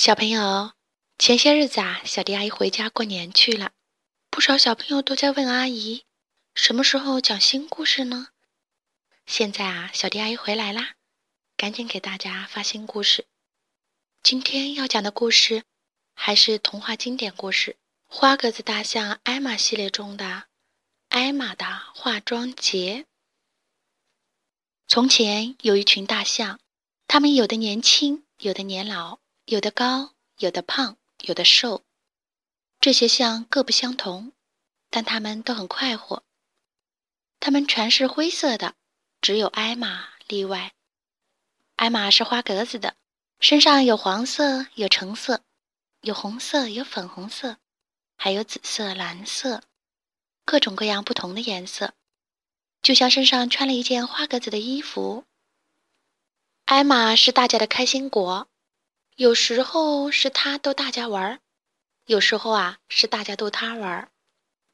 [0.00, 0.74] 小朋友，
[1.18, 3.72] 前些日子啊，小迪阿姨回家过年去了，
[4.30, 6.04] 不少小朋友都在问阿姨，
[6.54, 8.28] 什么时候讲新故事呢？
[9.26, 10.94] 现在啊，小迪阿姨回来啦，
[11.56, 13.26] 赶紧给大家发新故事。
[14.22, 15.64] 今天要讲的故事
[16.14, 17.72] 还是童话经典故事
[18.06, 20.24] 《花格子大象艾玛》系列中的
[21.08, 23.02] 《艾玛的化妆节》。
[24.86, 26.60] 从前有一群大象，
[27.08, 29.18] 它们有的年轻，有的年老。
[29.50, 31.82] 有的高，有的胖，有的瘦，
[32.80, 34.32] 这些象各不相同，
[34.90, 36.22] 但它们都很快活。
[37.40, 38.74] 它们全是灰色的，
[39.22, 40.74] 只有艾玛例外。
[41.76, 42.96] 艾玛是花格子的，
[43.40, 45.42] 身上有黄色，有橙色，
[46.02, 47.56] 有红色，有粉红色，
[48.16, 49.62] 还有紫色、蓝色，
[50.44, 51.94] 各种各样不同的颜色，
[52.82, 55.24] 就像身上穿了一件花格子的衣服。
[56.66, 58.46] 艾玛是大家的开心果。
[59.18, 61.40] 有时候是他逗大家玩儿，
[62.04, 64.12] 有时候啊是大家逗他玩儿。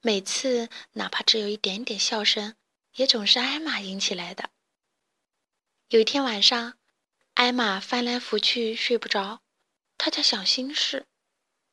[0.03, 2.55] 每次哪怕只有一点点笑声，
[2.97, 4.51] 也总是艾玛引起来的。
[5.89, 6.75] 有一天晚上，
[7.33, 9.41] 艾玛翻来覆去睡不着，
[9.97, 11.07] 她在想心事，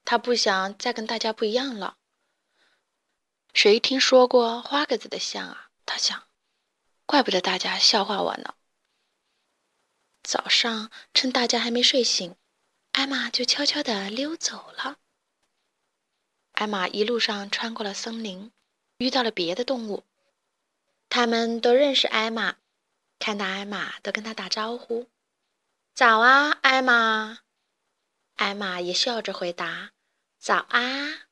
[0.05, 1.97] 她不想再跟大家不一样了。
[3.53, 5.71] 谁听说过花格子的象啊？
[5.85, 6.29] 她想，
[7.05, 8.55] 怪不得大家笑话我呢。
[10.23, 12.33] 早上趁大家还没睡醒。
[12.91, 14.99] 艾玛就悄悄地溜走了。
[16.51, 18.51] 艾玛一路上穿过了森林，
[18.97, 20.03] 遇到了别的动物，
[21.09, 22.57] 他们都认识艾玛，
[23.17, 25.07] 看到艾玛都跟他打招呼
[25.95, 27.39] ：“早啊，艾玛！”
[28.35, 29.93] 艾玛也笑着回答
[30.37, 31.27] ：“早啊！”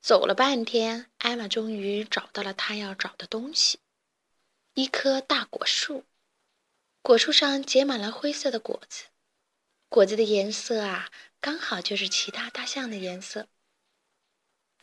[0.00, 3.80] 走了半天，艾玛终于找到了他要找的东西——
[4.74, 6.06] 一棵大果树。
[7.02, 9.09] 果树上结满了灰色的果子。
[9.90, 11.10] 果子的颜色啊，
[11.40, 13.48] 刚好就是其他大象的颜色。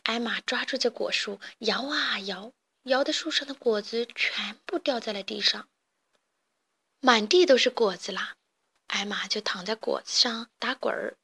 [0.02, 2.52] 艾玛抓住这果树，摇啊摇，
[2.82, 5.66] 摇的树上的果子全部掉在了地上，
[7.00, 8.36] 满地都是果子啦。
[8.88, 11.16] 艾玛就躺在果子上打滚儿，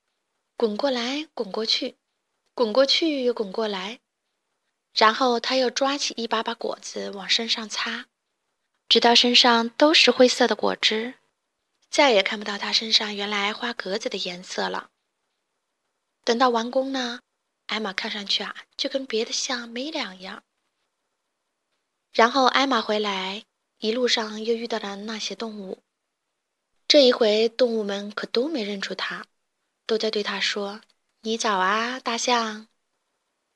[0.56, 1.96] 滚过来滚过去，
[2.54, 4.00] 滚过去又滚过来，
[4.94, 8.06] 然后他又抓起一把把果子往身上擦，
[8.88, 11.16] 直到身上都是灰色的果汁。
[11.94, 14.90] 再也看不到它身上原来花格子的颜色了。
[16.24, 17.20] 等到完工呢，
[17.66, 20.42] 艾玛看上去啊，就跟别的象没两样。
[22.12, 23.44] 然后艾玛回来，
[23.78, 25.84] 一路上又遇到了那些动物。
[26.88, 29.26] 这一回，动物们可都没认出它，
[29.86, 30.80] 都在对它说
[31.22, 32.66] ：“你早啊，大象。”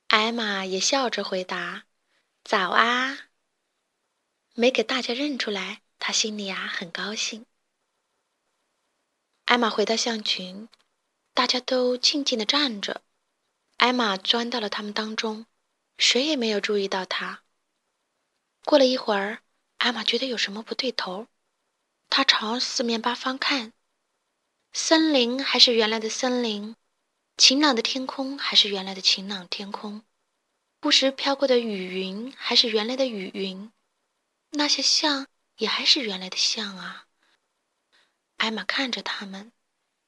[0.07, 1.87] 艾玛也笑着回答
[2.45, 3.19] ：“早啊。”
[4.55, 7.45] 没给大家认出来，他心里啊很高兴。
[9.49, 10.69] 艾玛回到象群，
[11.33, 13.01] 大家都静静地站着。
[13.79, 15.47] 艾玛钻到了他们当中，
[15.97, 17.45] 谁也没有注意到她。
[18.67, 19.43] 过了一会儿，
[19.79, 21.29] 艾玛觉得有什么不对头，
[22.11, 23.73] 她朝四面八方看，
[24.75, 26.77] 森林还是原来的森林，
[27.39, 30.03] 晴朗的天空还是原来的晴朗天空，
[30.79, 33.73] 不时飘过的雨云还是原来的雨云，
[34.51, 35.27] 那些象
[35.57, 37.07] 也还是原来的象啊。
[38.39, 39.53] 艾玛看着他们，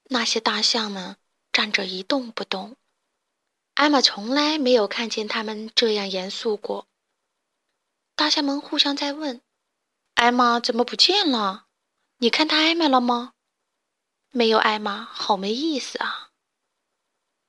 [0.05, 1.17] 那些大象们
[1.53, 2.77] 站着一动不动。
[3.75, 6.87] 艾玛从来没有看见他们这样严肃过。
[8.15, 9.41] 大象们互相在问
[10.15, 11.67] ：“艾玛怎么不见了？
[12.19, 13.35] 你看他艾玛了吗？”
[14.31, 16.31] 没有艾玛，好没意思啊！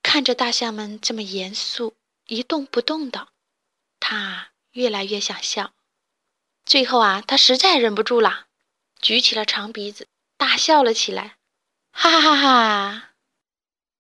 [0.02, 3.30] 看着大象们这么严肃、一动不动的，
[4.00, 5.74] 他越来越想笑。
[6.66, 8.48] 最后啊，他实在忍不住了，
[9.00, 10.08] 举起了长鼻子。
[10.42, 11.38] 大笑了起来，
[11.92, 13.14] 哈哈哈哈！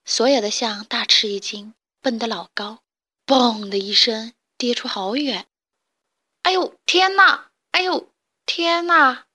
[0.05, 2.81] 所有的象大吃一惊，蹦得老高，
[3.27, 5.45] 嘣的一声跌出好远。
[6.41, 7.51] 哎呦天哪！
[7.69, 8.11] 哎呦
[8.47, 9.27] 天哪！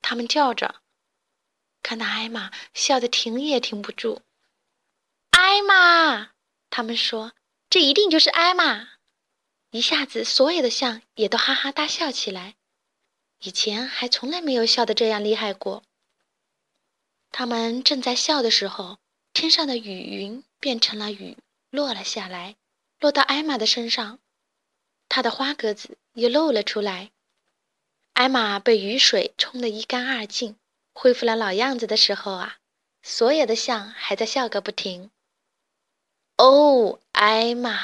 [0.00, 0.76] 他们叫着，
[1.82, 4.22] 看到艾玛笑得停也停不住。
[5.32, 6.30] 艾玛，
[6.70, 7.34] 他们说
[7.68, 8.88] 这一定就是艾玛。
[9.68, 12.54] 一下子，所有的象也都哈哈大笑起来，
[13.40, 15.82] 以前还从来没有笑得这样厉害过。
[17.36, 18.98] 他们正在笑的时候，
[19.32, 21.36] 天上的雨云变成了雨，
[21.68, 22.54] 落了下来，
[23.00, 24.20] 落到艾玛的身上，
[25.08, 27.10] 她的花格子又露了出来。
[28.12, 30.54] 艾玛被雨水冲得一干二净，
[30.92, 32.58] 恢复了老样子的时候啊，
[33.02, 35.10] 所有的象还在笑个不停。
[36.36, 37.80] 哦，艾玛，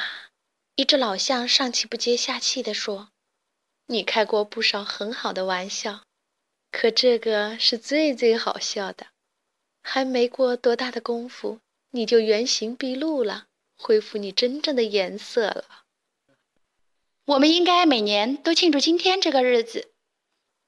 [0.77, 3.11] 一只老象上气不接下气地说
[3.87, 6.05] ：“你开过不少很好的玩笑，
[6.71, 9.09] 可这个是最最好笑的。”
[9.83, 11.61] 还没过多大的功夫，
[11.91, 13.47] 你就原形毕露了，
[13.77, 15.65] 恢复你真正的颜色了。
[17.27, 19.93] 我们应该每年都庆祝今天这个日子。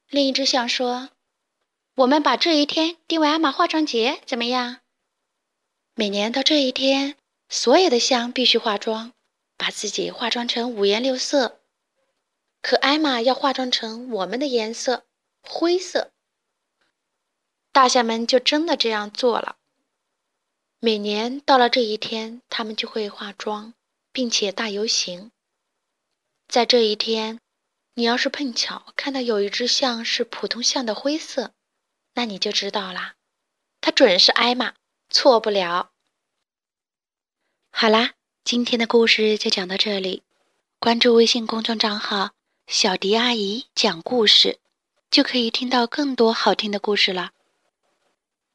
[0.08, 1.10] 另一只象说
[1.96, 4.78] ：“我们把这一天定为艾玛化妆节，怎么样？
[5.94, 7.16] 每年到这一天，
[7.48, 9.12] 所有的象必须化妆，
[9.56, 11.60] 把自己化妆成五颜六色。
[12.60, 15.04] 可艾玛要化妆成我们的颜色——
[15.42, 16.11] 灰色。”
[17.72, 19.56] 大象们就真的这样做了。
[20.78, 23.72] 每年到了这一天，他们就会化妆，
[24.12, 25.30] 并且大游行。
[26.48, 27.40] 在这一天，
[27.94, 31.52] 你要是碰巧看到有一只象是普通象的灰色，
[32.14, 33.14] 那你就知道啦，
[33.80, 34.74] 它准是挨骂，
[35.08, 35.92] 错不了。
[37.70, 38.12] 好啦，
[38.44, 40.22] 今天的故事就讲到这里。
[40.78, 42.32] 关注微信公众账号
[42.66, 44.58] “小迪阿姨讲故事”，
[45.10, 47.30] 就可以听到更多好听的故事了。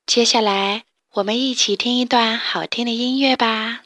[0.08, 0.84] 接下来，
[1.16, 3.82] 我们一起听一段好听的音乐吧。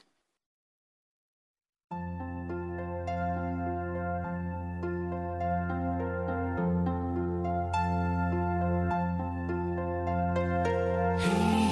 [11.18, 11.26] 黑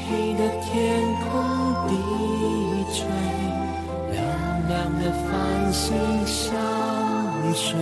[0.09, 1.31] 黑的天空
[1.87, 1.93] 低
[2.91, 3.05] 垂，
[4.11, 5.95] 亮亮的繁星
[6.25, 6.57] 相
[7.53, 7.77] 随，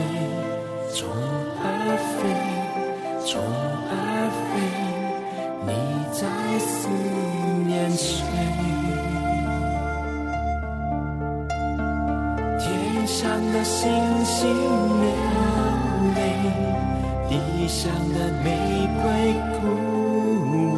[14.48, 14.56] 星
[15.02, 15.08] 流
[16.16, 16.18] 泪，
[17.28, 18.46] 地上的玫
[19.02, 19.06] 瑰
[19.60, 19.60] 枯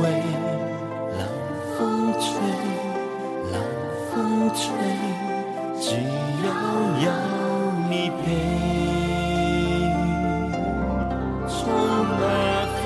[0.02, 0.04] 萎。
[1.18, 1.22] 冷
[1.78, 1.80] 风
[2.14, 2.26] 吹，
[3.52, 3.54] 冷
[4.10, 4.18] 风
[4.56, 4.60] 吹，
[5.80, 5.86] 只
[6.44, 6.48] 要
[7.06, 7.08] 有
[7.90, 8.20] 你陪。
[11.48, 11.58] 虫
[12.22, 12.24] 儿
[12.82, 12.84] 飞，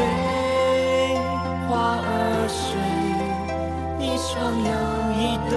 [1.70, 2.08] 花儿
[2.50, 2.62] 睡，
[4.06, 4.72] 一双又
[5.18, 5.54] 一对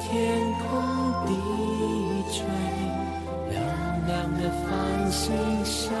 [0.00, 1.32] 天空低
[2.30, 2.46] 垂
[3.50, 5.32] 亮亮的繁星
[5.64, 5.94] 相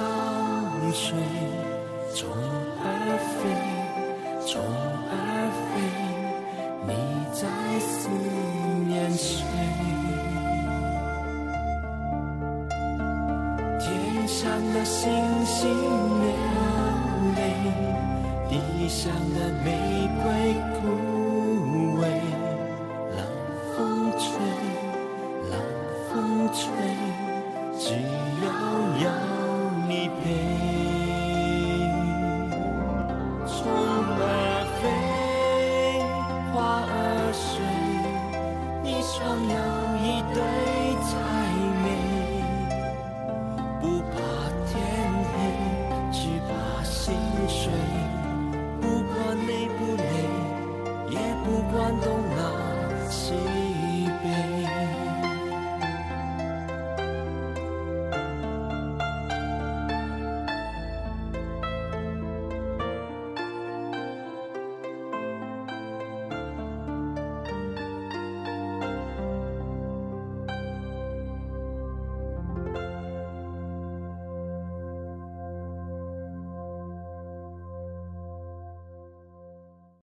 [0.92, 1.16] 随
[2.14, 2.28] 虫
[2.80, 2.86] 儿
[3.36, 3.40] 飞
[4.46, 4.62] 虫
[5.10, 5.12] 儿
[5.70, 5.72] 飞
[6.86, 6.90] 你
[7.32, 7.42] 在
[7.80, 8.08] 思
[8.86, 9.44] 念谁
[13.80, 15.10] 天上的星
[15.44, 15.68] 星
[16.20, 16.26] 流
[17.36, 17.38] 泪
[18.48, 20.24] 地上的玫瑰
[20.80, 21.03] 枯
[27.84, 28.23] Jesus.